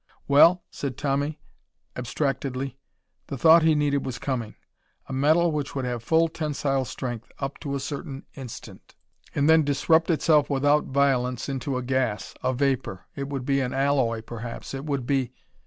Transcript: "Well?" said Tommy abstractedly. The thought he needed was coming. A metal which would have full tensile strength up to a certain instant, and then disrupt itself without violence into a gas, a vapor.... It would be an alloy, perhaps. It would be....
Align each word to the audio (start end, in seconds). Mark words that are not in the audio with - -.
"Well?" 0.27 0.63
said 0.71 0.97
Tommy 0.97 1.39
abstractedly. 1.95 2.79
The 3.27 3.37
thought 3.37 3.61
he 3.61 3.75
needed 3.75 4.03
was 4.03 4.17
coming. 4.17 4.55
A 5.05 5.13
metal 5.13 5.51
which 5.51 5.75
would 5.75 5.85
have 5.85 6.01
full 6.01 6.27
tensile 6.27 6.85
strength 6.85 7.31
up 7.37 7.59
to 7.59 7.75
a 7.75 7.79
certain 7.79 8.25
instant, 8.33 8.95
and 9.35 9.47
then 9.47 9.63
disrupt 9.63 10.09
itself 10.09 10.49
without 10.49 10.85
violence 10.85 11.47
into 11.47 11.77
a 11.77 11.83
gas, 11.83 12.33
a 12.43 12.51
vapor.... 12.51 13.05
It 13.15 13.27
would 13.29 13.45
be 13.45 13.59
an 13.61 13.75
alloy, 13.75 14.23
perhaps. 14.23 14.73
It 14.73 14.85
would 14.85 15.05
be.... 15.05 15.33